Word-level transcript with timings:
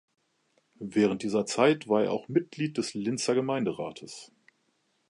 Während 0.79 1.21
dieser 1.21 1.45
Zeit 1.45 1.87
war 1.87 2.05
er 2.05 2.11
auch 2.11 2.27
Mitglied 2.27 2.75
des 2.79 2.95
Linzer 2.95 3.35
Gemeinderates. 3.35 4.31